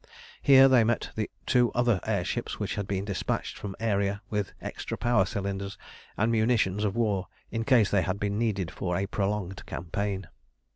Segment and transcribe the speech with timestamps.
[0.41, 4.51] Here they met the two other air ships which had been despatched from Aeria with
[4.59, 5.77] extra power cylinders
[6.17, 10.25] and munitions of war in case they had been needed for a prolonged campaign.